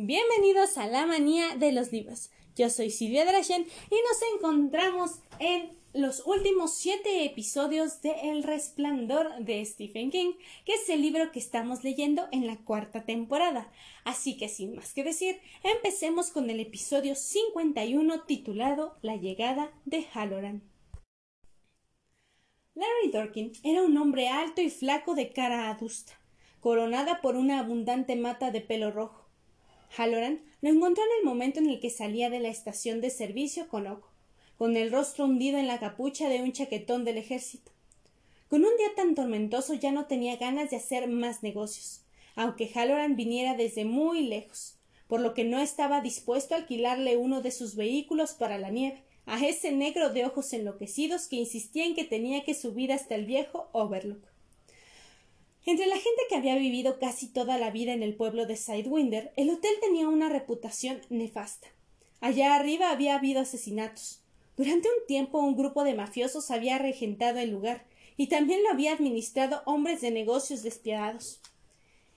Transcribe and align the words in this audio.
Bienvenidos 0.00 0.78
a 0.78 0.86
la 0.86 1.06
manía 1.06 1.56
de 1.56 1.72
los 1.72 1.90
libros. 1.90 2.30
Yo 2.54 2.70
soy 2.70 2.88
Silvia 2.88 3.24
Drachen 3.24 3.62
y 3.62 3.96
nos 3.96 4.36
encontramos 4.36 5.18
en 5.40 5.76
los 5.92 6.24
últimos 6.24 6.72
siete 6.72 7.24
episodios 7.24 8.00
de 8.00 8.12
El 8.30 8.44
Resplandor 8.44 9.40
de 9.40 9.64
Stephen 9.64 10.12
King, 10.12 10.34
que 10.64 10.74
es 10.74 10.88
el 10.88 11.02
libro 11.02 11.32
que 11.32 11.40
estamos 11.40 11.82
leyendo 11.82 12.28
en 12.30 12.46
la 12.46 12.58
cuarta 12.58 13.06
temporada. 13.06 13.72
Así 14.04 14.36
que 14.36 14.48
sin 14.48 14.76
más 14.76 14.94
que 14.94 15.02
decir, 15.02 15.40
empecemos 15.64 16.30
con 16.30 16.48
el 16.48 16.60
episodio 16.60 17.16
51 17.16 18.22
titulado 18.22 18.98
La 19.02 19.16
llegada 19.16 19.72
de 19.84 20.06
Halloran. 20.14 20.62
Larry 22.76 23.10
Dorkin 23.12 23.50
era 23.64 23.82
un 23.82 23.98
hombre 23.98 24.28
alto 24.28 24.60
y 24.60 24.70
flaco 24.70 25.16
de 25.16 25.32
cara 25.32 25.68
adusta, 25.68 26.12
coronada 26.60 27.20
por 27.20 27.34
una 27.34 27.58
abundante 27.58 28.14
mata 28.14 28.52
de 28.52 28.60
pelo 28.60 28.92
rojo. 28.92 29.27
Halloran 29.96 30.42
lo 30.60 30.70
encontró 30.70 31.02
en 31.04 31.20
el 31.20 31.24
momento 31.24 31.60
en 31.60 31.68
el 31.68 31.80
que 31.80 31.90
salía 31.90 32.30
de 32.30 32.40
la 32.40 32.48
estación 32.48 33.00
de 33.00 33.10
servicio 33.10 33.68
con 33.68 33.86
Oco, 33.86 34.10
con 34.56 34.76
el 34.76 34.90
rostro 34.90 35.24
hundido 35.24 35.58
en 35.58 35.66
la 35.66 35.78
capucha 35.78 36.28
de 36.28 36.42
un 36.42 36.52
chaquetón 36.52 37.04
del 37.04 37.18
ejército. 37.18 37.70
Con 38.48 38.64
un 38.64 38.76
día 38.76 38.88
tan 38.96 39.14
tormentoso 39.14 39.74
ya 39.74 39.92
no 39.92 40.06
tenía 40.06 40.36
ganas 40.36 40.70
de 40.70 40.76
hacer 40.76 41.08
más 41.08 41.42
negocios, 41.42 42.02
aunque 42.34 42.70
Halloran 42.74 43.16
viniera 43.16 43.54
desde 43.54 43.84
muy 43.84 44.22
lejos, 44.22 44.78
por 45.06 45.20
lo 45.20 45.34
que 45.34 45.44
no 45.44 45.58
estaba 45.58 46.00
dispuesto 46.00 46.54
a 46.54 46.58
alquilarle 46.58 47.16
uno 47.16 47.40
de 47.42 47.50
sus 47.50 47.76
vehículos 47.76 48.32
para 48.32 48.58
la 48.58 48.70
nieve, 48.70 49.02
a 49.26 49.44
ese 49.44 49.72
negro 49.72 50.10
de 50.10 50.24
ojos 50.24 50.52
enloquecidos 50.52 51.26
que 51.26 51.36
insistía 51.36 51.84
en 51.84 51.94
que 51.94 52.04
tenía 52.04 52.44
que 52.44 52.54
subir 52.54 52.92
hasta 52.92 53.14
el 53.14 53.26
viejo 53.26 53.68
Overlook. 53.72 54.27
Entre 55.68 55.86
la 55.86 55.96
gente 55.96 56.22
que 56.30 56.34
había 56.34 56.56
vivido 56.56 56.98
casi 56.98 57.26
toda 57.26 57.58
la 57.58 57.70
vida 57.70 57.92
en 57.92 58.02
el 58.02 58.16
pueblo 58.16 58.46
de 58.46 58.56
Sidewinder, 58.56 59.34
el 59.36 59.50
hotel 59.50 59.72
tenía 59.82 60.08
una 60.08 60.30
reputación 60.30 61.02
nefasta. 61.10 61.68
Allá 62.22 62.54
arriba 62.54 62.90
había 62.90 63.14
habido 63.14 63.42
asesinatos. 63.42 64.22
Durante 64.56 64.88
un 64.88 65.06
tiempo 65.06 65.40
un 65.40 65.58
grupo 65.58 65.84
de 65.84 65.92
mafiosos 65.92 66.50
había 66.50 66.78
regentado 66.78 67.38
el 67.40 67.50
lugar, 67.50 67.84
y 68.16 68.28
también 68.28 68.62
lo 68.62 68.70
había 68.70 68.94
administrado 68.94 69.60
hombres 69.66 70.00
de 70.00 70.10
negocios 70.10 70.62
despiadados. 70.62 71.42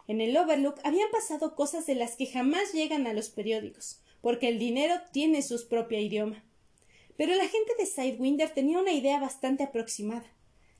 En 0.07 0.21
el 0.21 0.37
Overlook 0.37 0.79
habían 0.85 1.11
pasado 1.11 1.53
cosas 1.53 1.85
de 1.85 1.95
las 1.95 2.15
que 2.15 2.27
jamás 2.27 2.71
llegan 2.71 3.05
a 3.05 3.11
los 3.11 3.29
periódicos, 3.29 3.99
porque 4.21 4.47
el 4.47 4.59
dinero 4.59 4.95
tiene 5.11 5.41
su 5.41 5.67
propio 5.67 5.99
idioma. 5.99 6.41
Pero 7.17 7.35
la 7.35 7.49
gente 7.49 7.73
de 7.77 7.85
Sidewinder 7.85 8.51
tenía 8.51 8.79
una 8.79 8.93
idea 8.93 9.19
bastante 9.19 9.65
aproximada. 9.65 10.31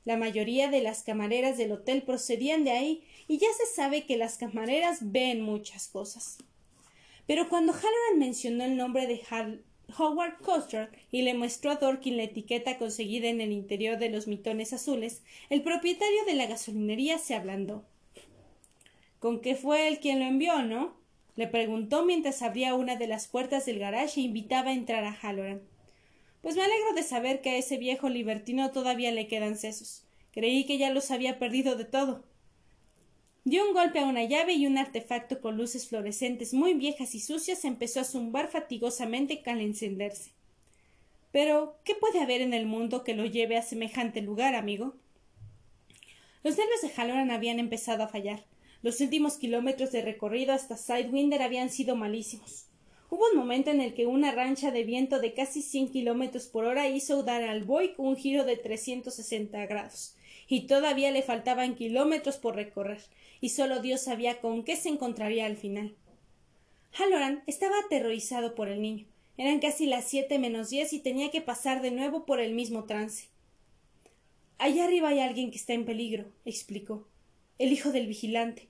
La 0.04 0.16
mayoría 0.16 0.68
de 0.68 0.82
las 0.82 1.02
camareras 1.02 1.56
del 1.56 1.72
hotel 1.72 2.02
procedían 2.02 2.64
de 2.64 2.72
ahí, 2.72 3.04
y 3.28 3.38
ya 3.38 3.48
se 3.56 3.72
sabe 3.72 4.04
que 4.04 4.16
las 4.16 4.36
camareras 4.36 5.12
ven 5.12 5.40
muchas 5.40 5.88
cosas. 5.88 6.38
Pero 7.26 7.48
cuando 7.48 7.72
Halloran 7.72 8.18
mencionó 8.18 8.64
el 8.64 8.76
nombre 8.76 9.06
de 9.06 9.20
Howard 9.96 10.38
Coster 10.42 10.90
y 11.10 11.22
le 11.22 11.34
mostró 11.34 11.70
a 11.70 11.76
Dorkin 11.76 12.16
la 12.16 12.24
etiqueta 12.24 12.78
conseguida 12.78 13.28
en 13.28 13.40
el 13.40 13.52
interior 13.52 13.98
de 13.98 14.10
los 14.10 14.26
mitones 14.26 14.72
azules, 14.72 15.22
el 15.50 15.62
propietario 15.62 16.24
de 16.26 16.34
la 16.34 16.46
gasolinería 16.46 17.18
se 17.18 17.34
ablandó. 17.34 17.84
¿Con 19.20 19.40
qué 19.40 19.54
fue 19.54 19.86
él 19.86 20.00
quien 20.00 20.18
lo 20.18 20.24
envió, 20.24 20.62
no? 20.62 21.00
le 21.34 21.46
preguntó 21.46 22.04
mientras 22.04 22.42
abría 22.42 22.74
una 22.74 22.96
de 22.96 23.06
las 23.06 23.28
puertas 23.28 23.64
del 23.64 23.78
garaje 23.78 24.20
e 24.20 24.24
invitaba 24.24 24.70
a 24.70 24.74
entrar 24.74 25.04
a 25.04 25.12
Halloran. 25.12 25.62
Pues 26.42 26.56
me 26.56 26.62
alegro 26.62 26.92
de 26.94 27.04
saber 27.04 27.40
que 27.40 27.50
a 27.50 27.56
ese 27.56 27.78
viejo 27.78 28.08
libertino 28.08 28.72
todavía 28.72 29.12
le 29.12 29.28
quedan 29.28 29.56
sesos. 29.56 30.04
Creí 30.32 30.66
que 30.66 30.76
ya 30.76 30.90
los 30.90 31.10
había 31.10 31.38
perdido 31.38 31.76
de 31.76 31.84
todo. 31.84 32.24
Dio 33.44 33.66
un 33.66 33.74
golpe 33.74 34.00
a 34.00 34.06
una 34.06 34.24
llave 34.24 34.54
y 34.54 34.66
un 34.66 34.76
artefacto 34.76 35.40
con 35.40 35.56
luces 35.56 35.88
fluorescentes 35.88 36.52
muy 36.52 36.74
viejas 36.74 37.14
y 37.14 37.20
sucias 37.20 37.64
empezó 37.64 38.00
a 38.00 38.04
zumbar 38.04 38.50
fatigosamente 38.50 39.42
al 39.46 39.60
encenderse. 39.60 40.32
Pero, 41.30 41.76
¿qué 41.84 41.94
puede 41.94 42.20
haber 42.20 42.40
en 42.40 42.54
el 42.54 42.66
mundo 42.66 43.04
que 43.04 43.14
lo 43.14 43.24
lleve 43.24 43.56
a 43.56 43.62
semejante 43.62 44.20
lugar, 44.20 44.54
amigo? 44.54 44.94
Los 46.42 46.58
nervios 46.58 46.82
de 46.82 46.90
Halloran 46.90 47.30
habían 47.30 47.58
empezado 47.58 48.02
a 48.02 48.08
fallar. 48.08 48.44
Los 48.82 49.00
últimos 49.00 49.36
kilómetros 49.36 49.92
de 49.92 50.02
recorrido 50.02 50.52
hasta 50.52 50.76
Sidewinder 50.76 51.40
habían 51.40 51.70
sido 51.70 51.94
malísimos. 51.94 52.66
Hubo 53.12 53.28
un 53.30 53.36
momento 53.36 53.70
en 53.70 53.82
el 53.82 53.92
que 53.92 54.06
una 54.06 54.32
rancha 54.32 54.70
de 54.70 54.84
viento 54.84 55.20
de 55.20 55.34
casi 55.34 55.60
cien 55.60 55.90
kilómetros 55.90 56.46
por 56.46 56.64
hora 56.64 56.88
hizo 56.88 57.22
dar 57.22 57.42
al 57.42 57.62
Boy 57.62 57.92
un 57.98 58.16
giro 58.16 58.46
de 58.46 58.56
trescientos 58.56 59.16
sesenta 59.16 59.66
grados, 59.66 60.16
y 60.48 60.62
todavía 60.62 61.10
le 61.10 61.20
faltaban 61.20 61.74
kilómetros 61.74 62.38
por 62.38 62.56
recorrer, 62.56 63.02
y 63.42 63.50
solo 63.50 63.82
Dios 63.82 64.00
sabía 64.00 64.40
con 64.40 64.64
qué 64.64 64.76
se 64.76 64.88
encontraría 64.88 65.44
al 65.44 65.58
final. 65.58 65.94
Halloran 66.92 67.42
estaba 67.46 67.74
aterrorizado 67.84 68.54
por 68.54 68.70
el 68.70 68.80
niño. 68.80 69.04
Eran 69.36 69.60
casi 69.60 69.84
las 69.84 70.06
siete 70.06 70.38
menos 70.38 70.70
diez 70.70 70.94
y 70.94 70.98
tenía 70.98 71.30
que 71.30 71.42
pasar 71.42 71.82
de 71.82 71.90
nuevo 71.90 72.24
por 72.24 72.40
el 72.40 72.54
mismo 72.54 72.84
trance. 72.84 73.28
Allá 74.56 74.86
arriba 74.86 75.10
hay 75.10 75.20
alguien 75.20 75.50
que 75.50 75.58
está 75.58 75.74
en 75.74 75.84
peligro, 75.84 76.32
explicó. 76.46 77.06
El 77.58 77.72
hijo 77.72 77.92
del 77.92 78.06
vigilante. 78.06 78.68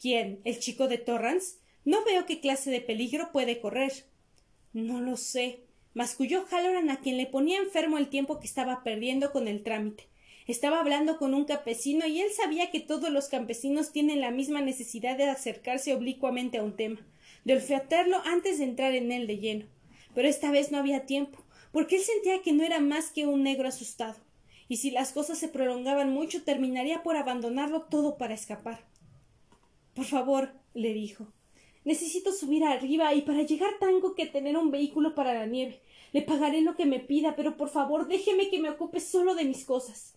¿Quién? 0.00 0.38
¿El 0.44 0.60
chico 0.60 0.86
de 0.86 0.98
Torrance? 0.98 1.56
No 1.84 2.04
veo 2.04 2.24
qué 2.26 2.40
clase 2.40 2.70
de 2.70 2.80
peligro 2.80 3.30
puede 3.32 3.60
correr. 3.60 3.92
No 4.72 5.00
lo 5.00 5.16
sé. 5.16 5.60
masculló 5.92 6.46
Halloran 6.50 6.90
a 6.90 7.00
quien 7.00 7.16
le 7.16 7.26
ponía 7.26 7.58
enfermo 7.58 7.98
el 7.98 8.08
tiempo 8.08 8.40
que 8.40 8.46
estaba 8.46 8.82
perdiendo 8.82 9.32
con 9.32 9.48
el 9.48 9.62
trámite. 9.62 10.08
Estaba 10.46 10.80
hablando 10.80 11.16
con 11.16 11.32
un 11.32 11.44
campesino 11.44 12.06
y 12.06 12.20
él 12.20 12.30
sabía 12.32 12.70
que 12.70 12.80
todos 12.80 13.10
los 13.10 13.28
campesinos 13.28 13.92
tienen 13.92 14.20
la 14.20 14.30
misma 14.30 14.60
necesidad 14.60 15.16
de 15.16 15.24
acercarse 15.24 15.94
oblicuamente 15.94 16.58
a 16.58 16.62
un 16.62 16.76
tema, 16.76 17.00
de 17.44 17.54
olfatearlo 17.54 18.20
antes 18.26 18.58
de 18.58 18.64
entrar 18.64 18.94
en 18.94 19.10
él 19.10 19.26
de 19.26 19.38
lleno. 19.38 19.66
Pero 20.14 20.28
esta 20.28 20.50
vez 20.50 20.70
no 20.70 20.78
había 20.78 21.06
tiempo, 21.06 21.42
porque 21.72 21.96
él 21.96 22.02
sentía 22.02 22.42
que 22.42 22.52
no 22.52 22.62
era 22.62 22.78
más 22.80 23.10
que 23.10 23.26
un 23.26 23.42
negro 23.42 23.68
asustado, 23.68 24.16
y 24.68 24.76
si 24.76 24.90
las 24.90 25.12
cosas 25.12 25.38
se 25.38 25.48
prolongaban 25.48 26.10
mucho 26.10 26.44
terminaría 26.44 27.02
por 27.02 27.16
abandonarlo 27.16 27.82
todo 27.82 28.18
para 28.18 28.34
escapar. 28.34 28.84
Por 29.94 30.04
favor, 30.04 30.52
le 30.74 30.92
dijo, 30.92 31.32
Necesito 31.84 32.32
subir 32.32 32.64
arriba 32.64 33.14
y 33.14 33.22
para 33.22 33.42
llegar 33.42 33.70
tengo 33.78 34.14
que 34.14 34.26
tener 34.26 34.56
un 34.56 34.70
vehículo 34.70 35.14
para 35.14 35.34
la 35.34 35.46
nieve. 35.46 35.80
Le 36.12 36.22
pagaré 36.22 36.62
lo 36.62 36.76
que 36.76 36.86
me 36.86 37.00
pida, 37.00 37.36
pero 37.36 37.56
por 37.56 37.68
favor 37.68 38.08
déjeme 38.08 38.48
que 38.48 38.60
me 38.60 38.70
ocupe 38.70 39.00
solo 39.00 39.34
de 39.34 39.44
mis 39.44 39.64
cosas. 39.64 40.14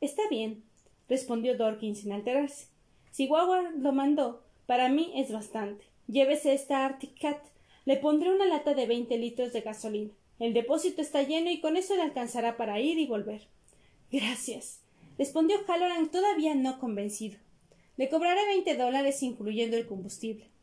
Está 0.00 0.22
bien, 0.28 0.64
respondió 1.08 1.56
Dorkin 1.56 1.94
sin 1.94 2.12
alterarse. 2.12 2.66
Si 3.10 3.26
Wawa 3.26 3.70
lo 3.76 3.92
mandó, 3.92 4.42
para 4.66 4.88
mí 4.88 5.12
es 5.14 5.30
bastante. 5.30 5.84
Llévese 6.08 6.52
esta 6.52 6.84
Arctic 6.84 7.20
Cat. 7.20 7.38
Le 7.84 7.96
pondré 7.96 8.34
una 8.34 8.46
lata 8.46 8.74
de 8.74 8.86
veinte 8.86 9.16
litros 9.18 9.52
de 9.52 9.60
gasolina. 9.60 10.10
El 10.40 10.52
depósito 10.52 11.00
está 11.00 11.22
lleno 11.22 11.50
y 11.50 11.60
con 11.60 11.76
eso 11.76 11.94
le 11.94 12.02
alcanzará 12.02 12.56
para 12.56 12.80
ir 12.80 12.98
y 12.98 13.06
volver. 13.06 13.46
Gracias, 14.10 14.80
respondió 15.16 15.58
Halloran 15.66 16.10
todavía 16.10 16.54
no 16.54 16.80
convencido. 16.80 17.38
Le 17.96 18.08
cobraré 18.08 18.44
veinte 18.46 18.76
dólares 18.76 19.22
incluyendo 19.22 19.76
el 19.76 19.86
combustible. 19.86 20.53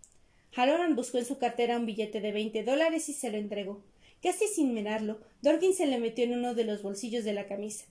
Halloran 0.56 0.96
buscó 0.96 1.18
en 1.18 1.26
su 1.26 1.38
cartera 1.38 1.78
un 1.78 1.86
billete 1.86 2.20
de 2.20 2.32
veinte 2.32 2.64
dólares 2.64 3.08
y 3.10 3.14
se 3.14 3.32
lo 3.32 3.38
entregó. 3.38 3.82
Casi 4.22 4.48
sin 4.48 4.74
mirarlo, 4.74 5.20
Dorkin 5.42 5.74
se 5.74 5.88
le 5.88 5.98
metió 5.98 6.26
en 6.26 6.34
uno 6.34 6.54
de 6.54 6.66
los 6.66 6.84
bolsillos 6.84 7.24
de 7.24 7.34
la 7.34 7.48
camisa. 7.48 7.86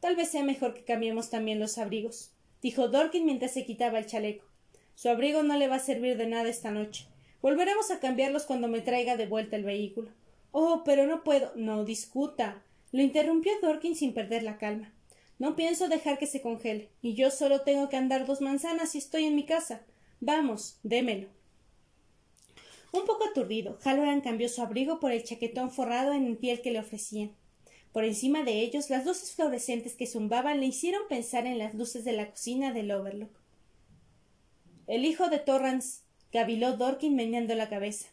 Tal 0.00 0.16
vez 0.16 0.30
sea 0.30 0.42
mejor 0.42 0.74
que 0.74 0.84
cambiemos 0.84 1.30
también 1.30 1.60
los 1.60 1.78
abrigos, 1.78 2.32
dijo 2.60 2.88
Dorkin 2.88 3.24
mientras 3.24 3.52
se 3.52 3.64
quitaba 3.64 3.98
el 3.98 4.06
chaleco. 4.06 4.44
Su 4.94 5.08
abrigo 5.08 5.42
no 5.42 5.56
le 5.56 5.68
va 5.68 5.76
a 5.76 5.80
servir 5.80 6.16
de 6.16 6.26
nada 6.26 6.48
esta 6.48 6.70
noche. 6.70 7.06
Volveremos 7.40 7.90
a 7.90 8.00
cambiarlos 8.00 8.44
cuando 8.44 8.68
me 8.68 8.80
traiga 8.80 9.16
de 9.16 9.26
vuelta 9.26 9.56
el 9.56 9.64
vehículo. 9.64 10.10
Oh, 10.52 10.82
pero 10.84 11.06
no 11.06 11.22
puedo. 11.24 11.52
No 11.56 11.84
discuta. 11.84 12.62
Lo 12.92 13.02
interrumpió 13.02 13.52
Dorkin 13.60 13.96
sin 13.96 14.12
perder 14.14 14.42
la 14.42 14.58
calma. 14.58 14.92
No 15.38 15.56
pienso 15.56 15.88
dejar 15.88 16.18
que 16.18 16.26
se 16.26 16.40
congele, 16.40 16.88
y 17.00 17.14
yo 17.14 17.30
solo 17.30 17.62
tengo 17.62 17.88
que 17.88 17.96
andar 17.96 18.26
dos 18.26 18.40
manzanas 18.40 18.94
y 18.94 18.98
estoy 18.98 19.24
en 19.24 19.34
mi 19.34 19.44
casa. 19.44 19.82
Vamos, 20.20 20.78
démelo. 20.82 21.28
Un 22.92 23.06
poco 23.06 23.24
aturdido, 23.24 23.78
Halloran 23.82 24.20
cambió 24.20 24.48
su 24.48 24.60
abrigo 24.60 25.00
por 25.00 25.12
el 25.12 25.24
chaquetón 25.24 25.70
forrado 25.70 26.12
en 26.12 26.36
piel 26.36 26.60
que 26.60 26.70
le 26.70 26.78
ofrecían. 26.78 27.34
Por 27.92 28.04
encima 28.04 28.42
de 28.42 28.60
ellos, 28.60 28.90
las 28.90 29.04
luces 29.04 29.32
fluorescentes 29.32 29.94
que 29.94 30.06
zumbaban 30.06 30.60
le 30.60 30.66
hicieron 30.66 31.02
pensar 31.08 31.46
en 31.46 31.58
las 31.58 31.74
luces 31.74 32.04
de 32.04 32.12
la 32.12 32.30
cocina 32.30 32.72
del 32.72 32.90
Overlook. 32.90 33.30
El 34.86 35.04
hijo 35.04 35.28
de 35.28 35.38
Torrance, 35.38 36.02
gaviló 36.32 36.76
Dorkin 36.76 37.14
meneando 37.14 37.54
la 37.54 37.68
cabeza. 37.68 38.08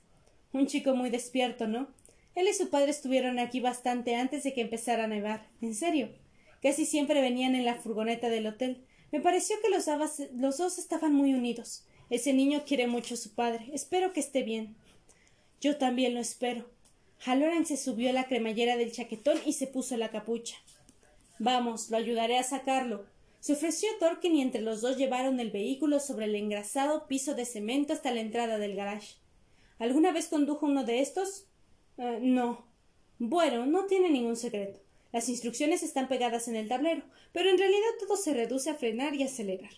Un 0.54 0.68
chico 0.68 0.96
muy 0.96 1.10
despierto, 1.10 1.68
¿no? 1.68 1.88
Él 2.36 2.48
y 2.48 2.54
su 2.54 2.70
padre 2.70 2.92
estuvieron 2.92 3.40
aquí 3.40 3.60
bastante 3.60 4.16
antes 4.16 4.44
de 4.44 4.54
que 4.54 4.62
empezara 4.62 5.06
a 5.06 5.08
nevar. 5.08 5.48
En 5.62 5.76
serio. 5.76 6.10
Casi 6.62 6.86
siempre 6.86 7.22
venían 7.22 7.56
en 7.56 7.66
la 7.66 7.76
furgoneta 7.76 8.30
del 8.30 8.48
hotel. 8.48 8.86
Me 9.12 9.22
pareció 9.22 9.56
que 9.62 9.70
los, 9.70 9.88
los 10.34 10.58
dos 10.58 10.78
estaban 10.78 11.14
muy 11.14 11.34
unidos. 11.34 11.86
Ese 12.10 12.34
niño 12.34 12.64
quiere 12.66 12.88
mucho 12.88 13.14
a 13.14 13.18
su 13.18 13.36
padre. 13.36 13.70
Espero 13.74 14.14
que 14.14 14.20
esté 14.20 14.44
bien. 14.44 14.76
Yo 15.62 15.78
también 15.78 16.14
lo 16.14 16.20
espero. 16.20 16.70
Halloran 17.26 17.66
se 17.66 17.78
subió 17.78 18.10
a 18.10 18.14
la 18.14 18.26
cremallera 18.26 18.78
del 18.78 18.92
chaquetón 18.92 19.38
y 19.46 19.54
se 19.54 19.68
puso 19.68 19.98
la 19.98 20.10
capucha. 20.10 20.56
Vamos, 21.38 21.90
lo 21.90 21.98
ayudaré 21.98 22.38
a 22.38 22.44
sacarlo. 22.44 23.06
Se 23.40 23.54
ofreció 23.54 23.88
Dorkin 24.00 24.36
y 24.36 24.42
entre 24.42 24.62
los 24.62 24.82
dos 24.82 24.98
llevaron 24.98 25.40
el 25.40 25.52
vehículo 25.52 26.00
sobre 26.00 26.26
el 26.26 26.36
engrasado 26.36 27.08
piso 27.08 27.36
de 27.36 27.46
cemento 27.46 27.94
hasta 27.94 28.12
la 28.12 28.22
entrada 28.22 28.58
del 28.58 28.76
garage. 28.76 29.16
¿Alguna 29.78 30.12
vez 30.12 30.28
condujo 30.28 30.66
uno 30.66 30.84
de 30.84 31.00
estos? 31.00 31.46
Eh, 31.98 32.20
no. 32.22 32.66
Bueno, 33.18 33.66
no 33.66 33.86
tiene 33.86 34.10
ningún 34.10 34.36
secreto. 34.36 34.80
Las 35.12 35.30
instrucciones 35.30 35.84
están 35.84 36.08
pegadas 36.08 36.48
en 36.48 36.56
el 36.56 36.68
tablero, 36.68 37.04
pero 37.32 37.50
en 37.50 37.58
realidad 37.58 37.90
todo 38.00 38.16
se 38.18 38.34
reduce 38.34 38.70
a 38.70 38.76
frenar 38.76 39.16
y 39.16 39.24
acelerar. 39.24 39.72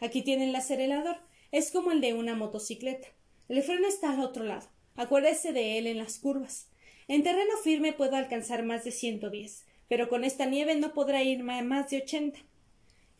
Aquí 0.00 0.22
tienen 0.22 0.50
el 0.50 0.56
acelerador. 0.56 1.16
Es 1.54 1.70
como 1.70 1.92
el 1.92 2.00
de 2.00 2.14
una 2.14 2.34
motocicleta. 2.34 3.06
El 3.48 3.62
freno 3.62 3.86
está 3.86 4.10
al 4.10 4.20
otro 4.22 4.42
lado. 4.42 4.66
Acuérdese 4.96 5.52
de 5.52 5.78
él 5.78 5.86
en 5.86 5.98
las 5.98 6.18
curvas. 6.18 6.66
En 7.06 7.22
terreno 7.22 7.56
firme 7.62 7.92
puedo 7.92 8.16
alcanzar 8.16 8.64
más 8.64 8.82
de 8.82 8.90
ciento 8.90 9.30
diez, 9.30 9.62
pero 9.86 10.08
con 10.08 10.24
esta 10.24 10.46
nieve 10.46 10.74
no 10.74 10.92
podrá 10.92 11.22
ir 11.22 11.44
más 11.44 11.90
de 11.90 11.98
ochenta. 11.98 12.40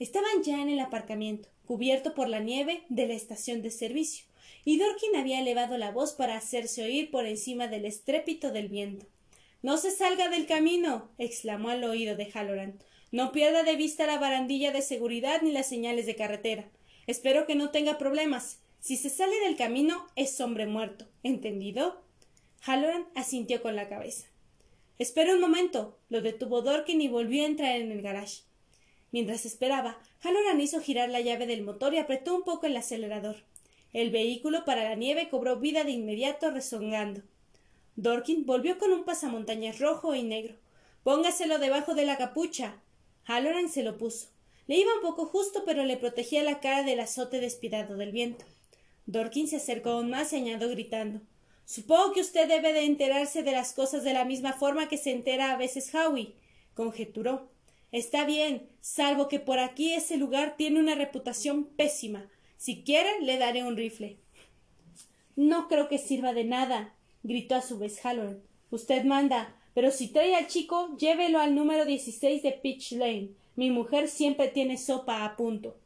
Estaban 0.00 0.42
ya 0.42 0.60
en 0.60 0.68
el 0.68 0.80
aparcamiento, 0.80 1.48
cubierto 1.64 2.16
por 2.16 2.28
la 2.28 2.40
nieve 2.40 2.82
de 2.88 3.06
la 3.06 3.14
estación 3.14 3.62
de 3.62 3.70
servicio, 3.70 4.24
y 4.64 4.78
Dorkin 4.78 5.14
había 5.14 5.38
elevado 5.38 5.78
la 5.78 5.92
voz 5.92 6.12
para 6.14 6.36
hacerse 6.36 6.82
oír 6.82 7.12
por 7.12 7.26
encima 7.26 7.68
del 7.68 7.84
estrépito 7.84 8.50
del 8.50 8.66
viento. 8.66 9.06
No 9.62 9.76
se 9.76 9.92
salga 9.92 10.28
del 10.28 10.46
camino. 10.46 11.08
exclamó 11.18 11.68
al 11.68 11.84
oído 11.84 12.16
de 12.16 12.32
Halloran. 12.32 12.80
No 13.12 13.30
pierda 13.30 13.62
de 13.62 13.76
vista 13.76 14.08
la 14.08 14.18
barandilla 14.18 14.72
de 14.72 14.82
seguridad 14.82 15.40
ni 15.42 15.52
las 15.52 15.68
señales 15.68 16.06
de 16.06 16.16
carretera. 16.16 16.68
Espero 17.06 17.46
que 17.46 17.54
no 17.54 17.70
tenga 17.70 17.98
problemas. 17.98 18.60
Si 18.80 18.96
se 18.96 19.10
sale 19.10 19.38
del 19.40 19.56
camino 19.56 20.06
es 20.16 20.40
hombre 20.40 20.66
muerto. 20.66 21.06
¿Entendido? 21.22 22.02
Halloran 22.60 23.06
asintió 23.14 23.62
con 23.62 23.76
la 23.76 23.88
cabeza. 23.88 24.26
Espera 24.98 25.34
un 25.34 25.40
momento. 25.40 25.98
lo 26.08 26.22
detuvo 26.22 26.62
Dorkin 26.62 27.00
y 27.00 27.08
volvió 27.08 27.42
a 27.42 27.46
entrar 27.46 27.76
en 27.76 27.90
el 27.90 28.02
garage. 28.02 28.42
Mientras 29.10 29.44
esperaba, 29.46 29.98
Halloran 30.22 30.60
hizo 30.60 30.80
girar 30.80 31.08
la 31.08 31.20
llave 31.20 31.46
del 31.46 31.62
motor 31.62 31.94
y 31.94 31.98
apretó 31.98 32.34
un 32.34 32.42
poco 32.42 32.66
el 32.66 32.76
acelerador. 32.76 33.36
El 33.92 34.10
vehículo 34.10 34.64
para 34.64 34.84
la 34.84 34.96
nieve 34.96 35.28
cobró 35.30 35.60
vida 35.60 35.84
de 35.84 35.92
inmediato 35.92 36.50
rezongando. 36.50 37.22
Dorkin 37.96 38.44
volvió 38.44 38.76
con 38.78 38.92
un 38.92 39.04
pasamontañas 39.04 39.78
rojo 39.78 40.14
y 40.14 40.22
negro. 40.22 40.56
Póngaselo 41.04 41.58
debajo 41.58 41.94
de 41.94 42.06
la 42.06 42.18
capucha. 42.18 42.82
Halloran 43.24 43.68
se 43.68 43.84
lo 43.84 43.98
puso. 43.98 44.33
Le 44.66 44.76
iba 44.76 44.94
un 44.94 45.02
poco 45.02 45.26
justo, 45.26 45.64
pero 45.64 45.84
le 45.84 45.96
protegía 45.96 46.42
la 46.42 46.60
cara 46.60 46.82
del 46.82 47.00
azote 47.00 47.40
despiadado 47.40 47.96
del 47.96 48.12
viento. 48.12 48.44
Dorkin 49.06 49.48
se 49.48 49.56
acercó 49.56 49.90
aún 49.90 50.10
más 50.10 50.32
y 50.32 50.36
añadió 50.36 50.70
gritando 50.70 51.20
Supongo 51.66 52.12
que 52.12 52.20
usted 52.20 52.48
debe 52.48 52.72
de 52.72 52.84
enterarse 52.84 53.42
de 53.42 53.52
las 53.52 53.72
cosas 53.72 54.04
de 54.04 54.12
la 54.12 54.24
misma 54.24 54.52
forma 54.52 54.88
que 54.88 54.98
se 54.98 55.12
entera 55.12 55.52
a 55.52 55.56
veces 55.56 55.94
Howie. 55.94 56.34
conjeturó. 56.74 57.50
Está 57.90 58.24
bien, 58.24 58.68
salvo 58.80 59.28
que 59.28 59.40
por 59.40 59.58
aquí 59.58 59.92
ese 59.92 60.16
lugar 60.16 60.56
tiene 60.56 60.80
una 60.80 60.94
reputación 60.94 61.64
pésima. 61.64 62.28
Si 62.56 62.82
quiere, 62.82 63.20
le 63.20 63.38
daré 63.38 63.62
un 63.62 63.76
rifle. 63.76 64.18
No 65.36 65.68
creo 65.68 65.88
que 65.88 65.98
sirva 65.98 66.32
de 66.32 66.44
nada, 66.44 66.94
gritó 67.22 67.54
a 67.54 67.62
su 67.62 67.78
vez 67.78 68.04
Halloran. 68.04 68.42
Usted 68.70 69.04
manda, 69.04 69.56
pero 69.74 69.90
si 69.90 70.08
trae 70.08 70.34
al 70.34 70.48
chico, 70.48 70.96
llévelo 70.98 71.40
al 71.40 71.54
número 71.54 71.84
16 71.84 72.42
de 72.42 72.52
Pitch 72.52 72.92
Lane. 72.92 73.30
Mi 73.56 73.70
mujer 73.70 74.08
siempre 74.08 74.48
tiene 74.48 74.76
sopa 74.76 75.24
a 75.24 75.36
punto. 75.36 75.76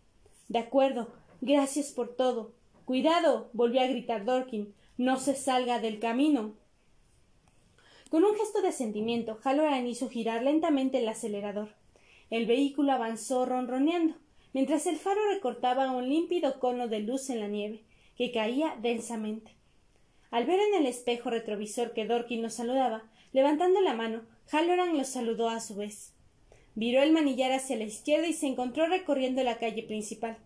De 0.48 0.58
acuerdo. 0.58 1.08
Gracias 1.40 1.92
por 1.92 2.16
todo. 2.16 2.52
Cuidado. 2.84 3.50
volvió 3.52 3.80
a 3.80 3.86
gritar 3.86 4.24
Dorkin. 4.24 4.74
No 4.96 5.18
se 5.18 5.36
salga 5.36 5.78
del 5.78 5.98
camino. 5.98 6.54
Con 8.10 8.24
un 8.24 8.34
gesto 8.36 8.62
de 8.62 8.72
sentimiento, 8.72 9.38
Halloran 9.44 9.86
hizo 9.86 10.08
girar 10.08 10.42
lentamente 10.42 10.98
el 10.98 11.08
acelerador. 11.08 11.68
El 12.30 12.46
vehículo 12.46 12.92
avanzó 12.92 13.44
ronroneando, 13.44 14.14
mientras 14.54 14.86
el 14.86 14.96
faro 14.96 15.20
recortaba 15.30 15.90
un 15.90 16.08
límpido 16.08 16.58
cono 16.58 16.88
de 16.88 17.00
luz 17.00 17.28
en 17.28 17.40
la 17.40 17.48
nieve, 17.48 17.84
que 18.16 18.32
caía 18.32 18.76
densamente. 18.80 19.52
Al 20.30 20.46
ver 20.46 20.58
en 20.58 20.74
el 20.80 20.86
espejo 20.86 21.28
retrovisor 21.28 21.92
que 21.92 22.06
Dorkin 22.06 22.42
lo 22.42 22.48
saludaba, 22.48 23.04
levantando 23.32 23.80
la 23.82 23.94
mano, 23.94 24.22
Halloran 24.50 24.96
lo 24.96 25.04
saludó 25.04 25.50
a 25.50 25.60
su 25.60 25.76
vez. 25.76 26.14
Viró 26.78 27.02
el 27.02 27.10
manillar 27.10 27.50
hacia 27.50 27.76
la 27.76 27.82
izquierda 27.82 28.28
y 28.28 28.32
se 28.32 28.46
encontró 28.46 28.86
recorriendo 28.86 29.42
la 29.42 29.58
calle 29.58 29.82
principal. 29.82 30.38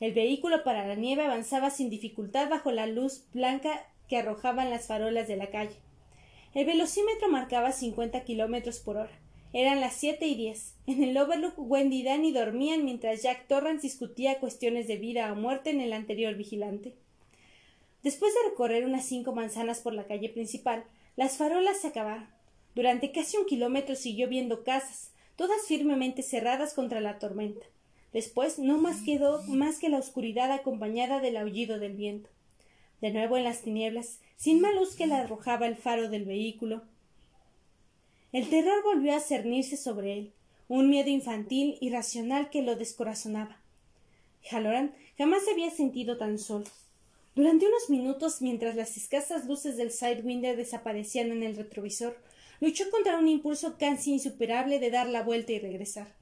El 0.00 0.12
vehículo 0.12 0.64
para 0.64 0.84
la 0.88 0.96
nieve 0.96 1.22
avanzaba 1.22 1.70
sin 1.70 1.88
dificultad 1.88 2.50
bajo 2.50 2.72
la 2.72 2.88
luz 2.88 3.26
blanca 3.32 3.86
que 4.08 4.16
arrojaban 4.16 4.70
las 4.70 4.88
farolas 4.88 5.28
de 5.28 5.36
la 5.36 5.50
calle. 5.50 5.76
El 6.52 6.66
velocímetro 6.66 7.28
marcaba 7.28 7.70
cincuenta 7.70 8.24
kilómetros 8.24 8.80
por 8.80 8.96
hora. 8.96 9.20
Eran 9.52 9.80
las 9.80 9.92
siete 9.92 10.26
y 10.26 10.34
diez. 10.34 10.74
En 10.88 11.04
el 11.04 11.16
Overlook, 11.16 11.54
Wendy 11.56 12.00
y 12.00 12.02
Danny 12.02 12.32
dormían 12.32 12.84
mientras 12.84 13.22
Jack 13.22 13.46
Torrance 13.46 13.82
discutía 13.82 14.40
cuestiones 14.40 14.88
de 14.88 14.96
vida 14.96 15.32
o 15.32 15.36
muerte 15.36 15.70
en 15.70 15.80
el 15.80 15.92
anterior 15.92 16.34
vigilante. 16.34 16.96
Después 18.02 18.34
de 18.34 18.50
recorrer 18.50 18.84
unas 18.84 19.06
cinco 19.06 19.32
manzanas 19.32 19.78
por 19.78 19.94
la 19.94 20.08
calle 20.08 20.28
principal, 20.28 20.82
las 21.14 21.36
farolas 21.36 21.80
se 21.80 21.86
acabaron. 21.86 22.26
Durante 22.74 23.12
casi 23.12 23.36
un 23.36 23.46
kilómetro 23.46 23.94
siguió 23.94 24.26
viendo 24.26 24.64
casas, 24.64 25.12
todas 25.38 25.68
firmemente 25.68 26.24
cerradas 26.24 26.74
contra 26.74 27.00
la 27.00 27.20
tormenta. 27.20 27.64
Después 28.12 28.58
no 28.58 28.76
más 28.78 29.02
quedó 29.02 29.40
más 29.44 29.78
que 29.78 29.88
la 29.88 29.98
oscuridad 29.98 30.50
acompañada 30.50 31.20
del 31.20 31.36
aullido 31.36 31.78
del 31.78 31.94
viento. 31.94 32.28
De 33.00 33.12
nuevo 33.12 33.36
en 33.36 33.44
las 33.44 33.62
tinieblas, 33.62 34.18
sin 34.36 34.60
más 34.60 34.74
luz 34.74 34.96
que 34.96 35.06
la 35.06 35.20
arrojaba 35.20 35.68
el 35.68 35.76
faro 35.76 36.10
del 36.10 36.24
vehículo, 36.24 36.82
el 38.32 38.50
terror 38.50 38.82
volvió 38.82 39.14
a 39.14 39.20
cernirse 39.20 39.76
sobre 39.76 40.12
él, 40.12 40.32
un 40.66 40.90
miedo 40.90 41.08
infantil 41.08 41.78
y 41.80 41.90
racional 41.90 42.50
que 42.50 42.62
lo 42.62 42.74
descorazonaba. 42.74 43.60
Halloran 44.50 44.92
jamás 45.16 45.44
se 45.44 45.52
había 45.52 45.70
sentido 45.70 46.18
tan 46.18 46.40
solo. 46.40 46.66
Durante 47.36 47.68
unos 47.68 47.90
minutos, 47.90 48.42
mientras 48.42 48.74
las 48.74 48.96
escasas 48.96 49.46
luces 49.46 49.76
del 49.76 49.92
Sidewinder 49.92 50.56
desaparecían 50.56 51.30
en 51.30 51.44
el 51.44 51.54
retrovisor, 51.54 52.18
luchó 52.60 52.90
contra 52.90 53.18
un 53.18 53.28
impulso 53.28 53.76
casi 53.78 54.12
insuperable 54.12 54.78
de 54.78 54.90
dar 54.90 55.08
la 55.08 55.22
vuelta 55.22 55.52
y 55.52 55.58
regresar. 55.58 56.16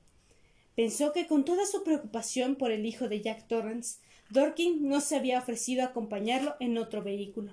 Pensó 0.74 1.12
que 1.12 1.26
con 1.26 1.44
toda 1.44 1.64
su 1.64 1.82
preocupación 1.82 2.56
por 2.56 2.70
el 2.70 2.84
hijo 2.84 3.08
de 3.08 3.22
Jack 3.22 3.48
Torrance, 3.48 3.98
Dorkin 4.28 4.88
no 4.88 5.00
se 5.00 5.16
había 5.16 5.38
ofrecido 5.38 5.82
a 5.82 5.86
acompañarlo 5.86 6.54
en 6.60 6.76
otro 6.76 7.02
vehículo. 7.02 7.52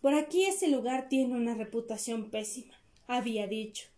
Por 0.00 0.14
aquí 0.14 0.44
ese 0.44 0.68
lugar 0.68 1.08
tiene 1.08 1.34
una 1.34 1.54
reputación 1.54 2.30
pésima, 2.30 2.74
había 3.06 3.46
dicho. 3.46 3.88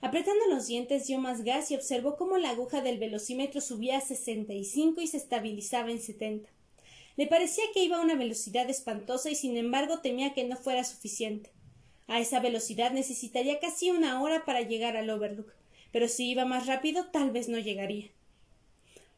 Apretando 0.00 0.44
los 0.50 0.66
dientes 0.66 1.06
dio 1.06 1.18
más 1.18 1.42
gas 1.42 1.70
y 1.70 1.74
observó 1.74 2.16
cómo 2.16 2.36
la 2.36 2.50
aguja 2.50 2.82
del 2.82 2.98
velocímetro 2.98 3.60
subía 3.60 3.98
a 3.98 4.00
sesenta 4.00 4.52
y 4.52 4.64
cinco 4.64 5.00
y 5.00 5.06
se 5.06 5.16
estabilizaba 5.16 5.90
en 5.90 6.00
setenta. 6.00 6.50
Le 7.16 7.26
parecía 7.26 7.64
que 7.72 7.82
iba 7.82 7.96
a 7.96 8.02
una 8.02 8.14
velocidad 8.14 8.68
espantosa 8.68 9.30
y 9.30 9.34
sin 9.34 9.56
embargo 9.56 10.00
temía 10.00 10.34
que 10.34 10.44
no 10.44 10.56
fuera 10.56 10.84
suficiente. 10.84 11.50
A 12.06 12.20
esa 12.20 12.40
velocidad 12.40 12.92
necesitaría 12.92 13.58
casi 13.60 13.90
una 13.90 14.22
hora 14.22 14.44
para 14.44 14.62
llegar 14.62 14.96
al 14.96 15.10
Overlook, 15.10 15.52
pero 15.92 16.08
si 16.08 16.30
iba 16.30 16.44
más 16.44 16.66
rápido 16.66 17.06
tal 17.06 17.30
vez 17.30 17.48
no 17.48 17.58
llegaría. 17.58 18.10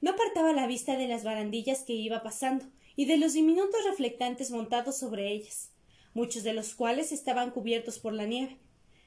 No 0.01 0.13
apartaba 0.13 0.53
la 0.53 0.67
vista 0.67 0.97
de 0.97 1.09
las 1.09 1.25
barandillas 1.25 1.83
que 1.83 1.93
iba 1.93 2.23
pasando 2.23 2.67
y 2.97 3.05
de 3.05 3.17
los 3.17 3.33
diminutos 3.35 3.85
reflectantes 3.85 4.51
montados 4.51 4.97
sobre 4.97 5.33
ellas 5.33 5.71
muchos 6.19 6.43
de 6.43 6.53
los 6.53 6.75
cuales 6.75 7.13
estaban 7.13 7.53
cubiertos 7.53 8.01
por 8.01 8.13
la 8.13 8.27
nieve. 8.27 8.57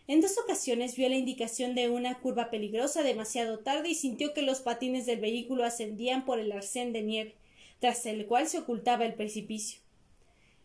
En 0.08 0.22
dos 0.22 0.38
ocasiones 0.38 0.96
vio 0.96 1.10
la 1.10 1.18
indicación 1.18 1.76
de 1.76 1.90
una 1.90 2.20
curva 2.20 2.50
peligrosa 2.50 3.04
demasiado 3.04 3.60
tarde 3.60 3.90
y 3.90 3.96
sintió 3.96 4.34
que 4.34 4.42
los 4.42 4.62
patines 4.62 5.06
del 5.06 5.20
vehículo 5.20 5.66
ascendían 5.66 6.24
por 6.24 6.40
el 6.40 6.54
arcén 6.54 6.94
de 6.94 7.02
nieve, 7.02 7.36
tras 7.80 8.06
el 8.06 8.26
cual 8.28 8.48
se 8.48 8.60
ocultaba 8.60 9.06
el 9.06 9.16
precipicio. 9.16 9.81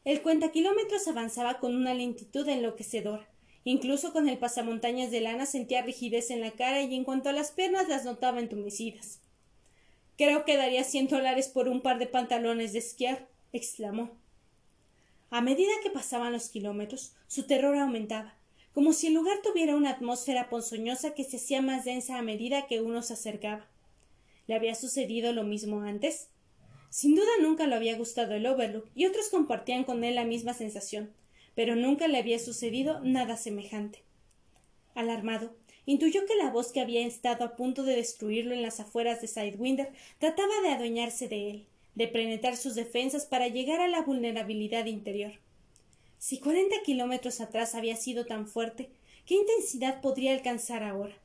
El 0.07 0.23
cuentakilómetros 0.23 1.09
avanzaba 1.09 1.59
con 1.59 1.75
una 1.75 1.93
lentitud 1.93 2.49
enloquecedora. 2.49 3.29
Incluso 3.65 4.13
con 4.13 4.29
el 4.29 4.39
pasamontañas 4.39 5.11
de 5.11 5.21
lana 5.21 5.47
sentía 5.47 5.83
rigidez 5.83 6.31
en 6.31 6.41
la 6.41 6.53
cara 6.53 6.81
y 6.81 6.95
en 6.95 7.03
cuanto 7.03 7.29
a 7.29 7.33
las 7.33 7.51
piernas 7.51 7.89
las 7.89 8.05
notaba 8.05 8.39
entumecidas. 8.39 9.21
Creo 10.17 10.45
que 10.45 10.57
daría 10.57 10.85
cien 10.85 11.09
dólares 11.09 11.49
por 11.49 11.67
un 11.67 11.81
par 11.81 11.99
de 11.99 12.07
pantalones 12.07 12.73
de 12.73 12.79
esquiar, 12.79 13.27
exclamó. 13.53 14.13
A 15.31 15.41
medida 15.41 15.73
que 15.83 15.91
pasaban 15.91 16.33
los 16.33 16.51
kilómetros, 16.51 17.17
su 17.27 17.49
terror 17.49 17.77
aumentaba, 17.77 18.37
como 18.75 18.93
si 18.93 19.09
el 19.09 19.15
lugar 19.15 19.39
tuviera 19.43 19.75
una 19.75 19.91
atmósfera 19.91 20.49
ponzoñosa 20.49 21.15
que 21.15 21.25
se 21.25 21.39
hacía 21.39 21.63
más 21.63 21.85
densa 21.85 22.17
a 22.17 22.23
medida 22.23 22.69
que 22.69 22.81
uno 22.81 23.03
se 23.03 23.15
acercaba. 23.15 23.67
¿Le 24.47 24.55
había 24.55 24.77
sucedido 24.77 25.33
lo 25.33 25.43
mismo 25.43 25.81
antes? 25.81 26.29
Sin 26.97 27.15
duda 27.15 27.29
nunca 27.43 27.67
le 27.67 27.75
había 27.75 27.95
gustado 27.95 28.33
el 28.33 28.47
Overlook, 28.47 28.89
y 28.95 29.05
otros 29.05 29.29
compartían 29.29 29.85
con 29.85 30.03
él 30.03 30.15
la 30.15 30.25
misma 30.25 30.55
sensación, 30.55 31.13
pero 31.55 31.77
nunca 31.77 32.09
le 32.09 32.17
había 32.17 32.39
sucedido 32.39 33.01
nada 33.01 33.37
semejante. 33.37 34.03
Alarmado, 34.95 35.55
intuyó 35.85 36.25
que 36.25 36.37
la 36.37 36.49
voz 36.49 36.73
que 36.73 36.81
había 36.81 37.07
estado 37.07 37.45
a 37.45 37.55
punto 37.55 37.83
de 37.83 37.97
destruirlo 37.97 38.55
en 38.55 38.63
las 38.63 38.81
afueras 38.81 39.21
de 39.21 39.27
Sidewinder 39.27 39.93
trataba 40.19 40.55
de 40.63 40.71
adueñarse 40.71 41.29
de 41.29 41.51
él 41.51 41.67
de 41.97 42.09
penetrar 42.09 42.57
sus 42.57 42.75
defensas 42.75 43.27
para 43.27 43.49
llegar 43.49 43.83
a 43.83 43.89
la 43.89 44.01
vulnerabilidad 44.01 44.87
interior. 44.87 45.33
Si 46.19 46.41
cuarenta 46.41 46.77
kilómetros 46.83 47.43
atrás 47.43 47.75
había 47.75 47.97
sido 47.97 48.25
tan 48.25 48.49
fuerte, 48.49 48.89
¿qué 49.27 49.35
intensidad 49.35 50.01
podría 50.01 50.33
alcanzar 50.33 50.83
ahora? 50.83 51.19